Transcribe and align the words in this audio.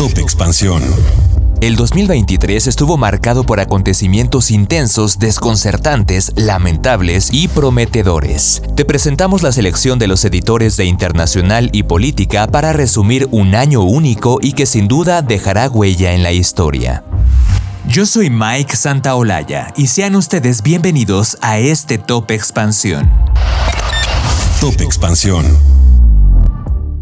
Top 0.00 0.16
Expansión. 0.16 0.82
El 1.60 1.76
2023 1.76 2.68
estuvo 2.68 2.96
marcado 2.96 3.44
por 3.44 3.60
acontecimientos 3.60 4.50
intensos, 4.50 5.18
desconcertantes, 5.18 6.32
lamentables 6.36 7.28
y 7.30 7.48
prometedores. 7.48 8.62
Te 8.76 8.86
presentamos 8.86 9.42
la 9.42 9.52
selección 9.52 9.98
de 9.98 10.06
los 10.06 10.24
editores 10.24 10.78
de 10.78 10.86
Internacional 10.86 11.68
y 11.74 11.82
Política 11.82 12.46
para 12.46 12.72
resumir 12.72 13.28
un 13.30 13.54
año 13.54 13.82
único 13.82 14.38
y 14.40 14.52
que 14.52 14.64
sin 14.64 14.88
duda 14.88 15.20
dejará 15.20 15.68
huella 15.68 16.14
en 16.14 16.22
la 16.22 16.32
historia. 16.32 17.04
Yo 17.86 18.06
soy 18.06 18.30
Mike 18.30 18.76
Santaolalla 18.76 19.70
y 19.76 19.88
sean 19.88 20.16
ustedes 20.16 20.62
bienvenidos 20.62 21.36
a 21.42 21.58
este 21.58 21.98
Top 21.98 22.30
Expansión. 22.30 23.10
Top 24.62 24.80
Expansión. 24.80 25.44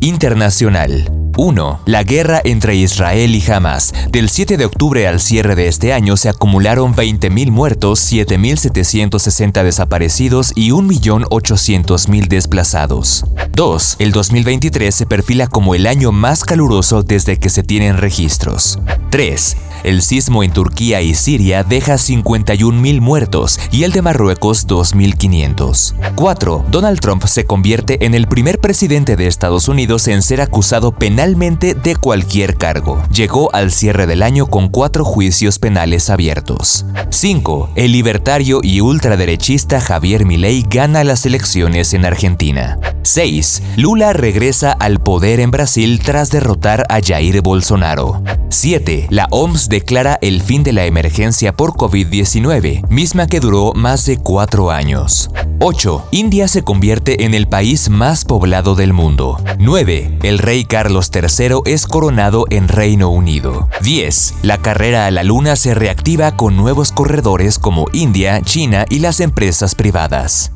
Internacional. 0.01 1.18
1. 1.39 1.81
La 1.87 2.03
guerra 2.03 2.41
entre 2.45 2.75
Israel 2.75 3.33
y 3.33 3.51
Hamas. 3.51 3.95
Del 4.11 4.29
7 4.29 4.57
de 4.57 4.65
octubre 4.65 5.07
al 5.07 5.21
cierre 5.21 5.55
de 5.55 5.69
este 5.69 5.93
año 5.93 6.17
se 6.17 6.29
acumularon 6.29 6.97
20.000 6.97 7.53
muertos, 7.53 8.01
7.760 8.13 9.63
desaparecidos 9.63 10.53
y 10.57 10.71
1.800.000 10.71 12.27
desplazados. 12.27 13.25
2. 13.53 13.97
El 14.01 14.11
2023 14.11 14.93
se 14.93 15.07
perfila 15.07 15.47
como 15.47 15.77
el 15.77 15.87
año 15.87 16.11
más 16.11 16.43
caluroso 16.43 17.05
desde 17.05 17.39
que 17.39 17.51
se 17.51 17.63
tienen 17.63 17.99
registros. 17.99 18.81
3. 19.11 19.57
El 19.85 20.03
sismo 20.03 20.43
en 20.43 20.53
Turquía 20.53 21.01
y 21.03 21.15
Siria 21.15 21.65
deja 21.65 21.95
51.000 21.95 23.01
muertos 23.01 23.59
y 23.71 23.85
el 23.85 23.93
de 23.93 24.03
Marruecos 24.03 24.67
2.500. 24.67 25.95
4. 26.15 26.65
Donald 26.71 27.01
Trump 27.01 27.25
se 27.27 27.45
convierte 27.45 28.05
en 28.05 28.15
el 28.15 28.27
primer 28.27 28.59
presidente 28.59 29.17
de 29.17 29.27
Estados 29.27 29.69
Unidos 29.69 30.09
en 30.09 30.23
ser 30.23 30.41
acusado 30.41 30.93
penalmente 30.93 31.75
de 31.75 31.97
cualquier 31.97 32.57
cargo. 32.57 33.03
Llegó 33.13 33.55
al 33.55 33.71
cierre 33.71 34.07
del 34.07 34.23
año 34.23 34.47
con 34.47 34.69
cuatro 34.69 35.05
juicios 35.05 35.59
penales 35.59 36.11
abiertos. 36.11 36.85
5. 37.11 37.71
El 37.75 37.93
libertario 37.93 38.61
y 38.63 38.81
ultraderechista 38.81 39.81
Javier 39.81 40.25
Milei 40.25 40.65
gana 40.69 41.05
las 41.05 41.25
elecciones 41.27 41.95
en 41.95 42.05
Argentina. 42.05 42.79
6. 43.09 43.63
Lula 43.79 44.13
regresa 44.13 44.73
al 44.73 45.01
poder 45.01 45.41
en 45.41 45.51
Brasil 45.51 45.99
tras 46.05 46.31
derrotar 46.31 46.85
a 46.91 47.01
Jair 47.03 47.41
Bolsonaro. 47.41 48.23
7. 48.51 49.07
La 49.09 49.27
OMS 49.31 49.71
declara 49.71 50.19
el 50.21 50.43
fin 50.43 50.63
de 50.63 50.75
la 50.75 50.85
emergencia 50.85 51.55
por 51.55 51.73
COVID-19, 51.73 52.87
misma 52.89 53.27
que 53.27 53.41
duró 53.41 53.73
más 53.75 54.05
de 54.05 54.19
cuatro 54.19 54.71
años. 54.71 55.31
8. 55.61 56.09
India 56.11 56.49
se 56.49 56.63
convierte 56.65 57.25
en 57.25 57.33
el 57.33 57.49
país 57.49 57.89
más 57.89 58.27
poblado 58.27 58.75
del 58.75 58.93
mundo. 58.93 59.43
9. 59.59 60.19
El 60.23 60.39
rey 60.39 60.67
Carlos 60.67 61.11
III 61.13 61.61
es 61.65 61.87
coronado 61.87 62.45
en 62.51 62.69
Reino 62.69 63.09
Unido. 63.09 63.71
10. 63.81 64.35
La 64.43 64.59
carrera 64.59 65.07
a 65.07 65.11
la 65.11 65.25
luna 65.25 65.57
se 65.57 65.75
reactiva 65.75 66.37
con 66.37 66.59
nuevos 66.59 66.93
corredores 66.93 67.59
como 67.59 67.87
India, 67.95 68.43
China 68.43 68.85
y 68.91 68.99
las 68.99 69.21
empresas 69.21 69.75
privadas. 69.75 70.53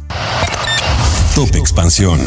Top 1.34 1.56
Expansión. 1.56 2.20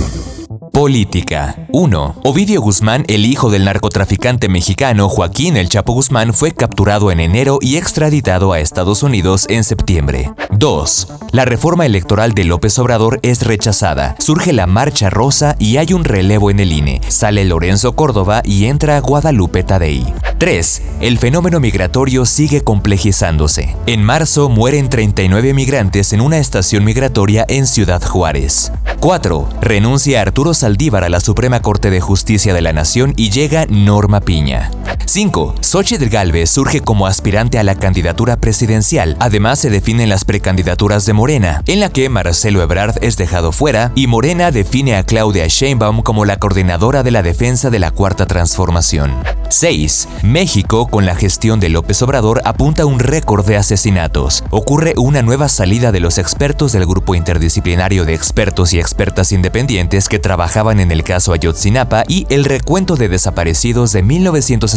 Política. 0.73 1.67
1. 1.72 2.22
Ovidio 2.23 2.59
Guzmán, 2.59 3.06
el 3.08 3.25
hijo 3.25 3.52
del 3.52 3.64
narcotraficante 3.66 4.50
mexicano 4.50 5.09
Joaquín 5.09 5.58
El 5.58 5.70
Chapo 5.70 5.94
Guzmán, 5.94 6.34
fue 6.34 6.53
capturado 6.53 7.12
en 7.12 7.20
enero 7.20 7.59
y 7.62 7.78
extraditado 7.78 8.52
a 8.52 8.59
Estados 8.59 9.03
Unidos 9.03 9.45
en 9.47 9.64
septiembre. 9.64 10.31
2. 10.58 11.08
La 11.31 11.44
reforma 11.45 11.86
electoral 11.86 12.34
de 12.34 12.45
López 12.45 12.80
Obrador 12.80 13.20
es 13.23 13.45
rechazada. 13.45 14.16
Surge 14.20 14.53
la 14.53 14.67
Marcha 14.67 15.09
Rosa 15.09 15.56
y 15.59 15.78
hay 15.78 15.94
un 15.94 16.06
relevo 16.06 16.50
en 16.50 16.59
el 16.59 16.72
INE. 16.72 17.02
Sale 17.08 17.44
Lorenzo 17.45 17.95
Córdoba 17.95 18.42
y 18.45 18.66
entra 18.66 19.00
Guadalupe 19.00 19.64
Tadei. 19.64 20.06
3. 20.38 20.81
El 21.02 21.17
fenómeno 21.17 21.59
migratorio 21.59 22.25
sigue 22.25 22.62
complejizándose. 22.62 23.75
En 23.86 24.03
marzo 24.03 24.50
mueren 24.50 24.89
39 24.89 25.53
migrantes 25.53 26.14
en 26.14 26.22
una 26.22 26.38
estación 26.38 26.84
migratoria 26.84 27.46
en 27.47 27.68
Ciudad 27.68 28.02
Juárez. 28.02 28.72
4. 29.00 29.50
Renuncia 29.62 30.22
Arturo 30.22 30.53
Saldívar 30.53 31.03
a 31.03 31.09
la 31.09 31.19
Suprema 31.19 31.62
Corte 31.62 31.90
de 31.90 32.02
Justicia 32.02 32.53
de 32.53 32.62
la 32.62 32.74
Nación 32.74 33.13
y 33.18 33.29
llega 33.29 33.66
Norma 33.69 34.22
Piña. 34.22 34.72
5. 35.06 35.56
Xochitl 35.61 36.09
Galvez 36.09 36.50
surge 36.50 36.81
como 36.81 37.07
aspirante 37.07 37.59
a 37.59 37.63
la 37.63 37.75
candidatura 37.75 38.38
presidencial. 38.38 39.16
Además, 39.19 39.59
se 39.59 39.69
definen 39.69 40.09
las 40.09 40.25
precandidaturas 40.25 41.06
de 41.06 41.13
Morena, 41.13 41.61
en 41.67 41.79
la 41.79 41.89
que 41.89 42.09
Marcelo 42.09 42.61
Ebrard 42.61 43.03
es 43.03 43.17
dejado 43.17 43.51
fuera 43.51 43.91
y 43.95 44.07
Morena 44.07 44.51
define 44.51 44.95
a 44.95 45.03
Claudia 45.03 45.47
Sheinbaum 45.47 46.01
como 46.01 46.25
la 46.25 46.38
coordinadora 46.38 47.03
de 47.03 47.11
la 47.11 47.23
defensa 47.23 47.69
de 47.69 47.79
la 47.79 47.91
Cuarta 47.91 48.25
Transformación. 48.25 49.13
6. 49.50 50.07
México, 50.23 50.88
con 50.88 51.05
la 51.05 51.16
gestión 51.16 51.59
de 51.59 51.69
López 51.69 52.01
Obrador, 52.01 52.41
apunta 52.45 52.85
un 52.85 53.00
récord 53.00 53.45
de 53.45 53.57
asesinatos. 53.57 54.44
Ocurre 54.50 54.94
una 54.97 55.22
nueva 55.22 55.50
salida 55.50 55.91
de 55.91 56.00
los 56.00 56.17
expertos 56.17 56.72
del 56.72 56.85
grupo 56.85 57.16
interdisciplinario 57.16 58.05
de 58.05 58.13
expertos 58.13 58.73
y 58.73 58.79
expertas 58.79 59.31
independientes 59.31 60.09
que 60.09 60.19
trabajaban 60.19 60.79
en 60.79 60.91
el 60.91 61.03
caso 61.03 61.34
Ayotzinapa 61.34 62.03
y 62.07 62.25
el 62.29 62.45
recuento 62.45 62.95
de 62.95 63.09
desaparecidos 63.09 63.91
de 63.91 64.03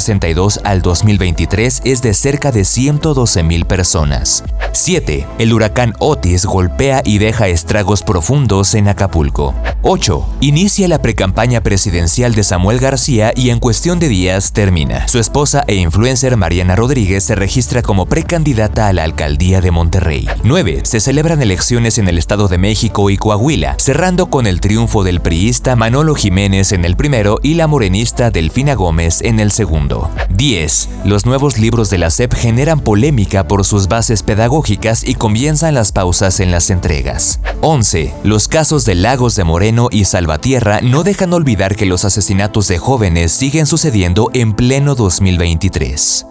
1962 0.09 0.61
al 0.65 0.83
2023 0.83 1.83
es 1.85 2.03
de 2.03 2.15
cerca 2.15 2.51
de 2.51 2.65
112 2.65 3.43
mil 3.43 3.67
personas. 3.67 4.43
7. 4.73 5.27
El 5.39 5.53
huracán 5.53 5.95
Otis 5.99 6.47
golpea 6.47 7.03
y 7.05 7.19
deja 7.19 7.49
estragos 7.49 8.03
profundos 8.03 8.75
en 8.75 8.89
Acapulco. 8.89 9.55
8. 9.83 10.27
Inicia 10.41 10.89
la 10.89 11.01
precampaña 11.01 11.63
presidencial 11.63 12.35
de 12.35 12.43
Samuel 12.43 12.79
García 12.79 13.33
y 13.35 13.51
en 13.51 13.59
cuestión 13.59 13.99
de 13.99 14.09
días 14.09 14.53
termina. 14.53 15.07
Su 15.09 15.19
esposa 15.19 15.65
e 15.67 15.77
influencer 15.77 16.37
Mariana 16.37 16.75
Rodríguez 16.75 17.25
se 17.25 17.35
registra 17.35 17.83
como 17.83 18.07
precandidata 18.07 18.89
a 18.89 18.93
la 18.93 19.05
alcaldía 19.05 19.61
de 19.61 19.71
Monterrey. 19.71 20.29
9. 20.43 20.81
Se 20.85 21.01
celebran 21.01 21.43
elecciones 21.43 21.99
en 21.99 22.09
el 22.09 22.19
Estado 22.19 22.49
de 22.49 22.59
México 22.59 23.11
y 23.11 23.17
Coahuila, 23.17 23.77
cerrando 23.79 24.31
con 24.31 24.47
el 24.47 24.61
triunfo 24.61 25.05
del 25.05 25.21
priista 25.21 25.77
Manolo 25.77 26.15
Jiménez 26.15 26.73
en 26.73 26.85
el 26.85 26.97
primero 26.97 27.39
y 27.43 27.55
la 27.55 27.67
morenista 27.67 28.31
Delfina 28.31 28.75
Gómez 28.75 29.23
en 29.23 29.41
el 29.41 29.51
segundo. 29.51 29.98
10. 30.31 30.89
Los 31.05 31.27
nuevos 31.27 31.59
libros 31.59 31.91
de 31.91 31.99
la 31.99 32.11
SEP 32.11 32.35
generan 32.35 32.81
polémica 32.81 33.47
por 33.49 33.65
sus 33.65 33.89
bases 33.89 34.23
pedagógicas 34.23 35.07
y 35.07 35.15
comienzan 35.15 35.75
las 35.75 35.93
pausas 35.93 36.41
en 36.41 36.51
las 36.51 36.71
entregas. 36.71 37.41
11. 37.61 38.15
Los 38.25 38.49
casos 38.49 38.85
de 38.85 38.95
Lagos 38.95 39.37
de 39.37 39.45
Moreno 39.45 39.89
y 39.91 40.05
Salvatierra 40.05 40.81
no 40.81 41.03
dejan 41.03 41.33
olvidar 41.33 41.77
que 41.77 41.87
los 41.87 42.05
asesinatos 42.05 42.69
de 42.69 42.79
jóvenes 42.79 43.33
siguen 43.33 43.67
sucediendo 43.67 44.31
en 44.35 44.55
pleno 44.55 44.95
2023. 44.95 46.27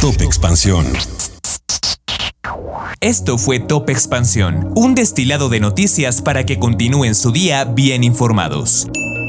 Top 0.00 0.20
Expansión. 0.20 0.86
Esto 3.00 3.36
fue 3.36 3.58
Top 3.58 3.90
Expansión, 3.90 4.72
un 4.76 4.94
destilado 4.94 5.48
de 5.48 5.58
noticias 5.58 6.22
para 6.22 6.46
que 6.46 6.58
continúen 6.58 7.14
su 7.14 7.32
día 7.32 7.64
bien 7.64 8.04
informados. 8.04 8.88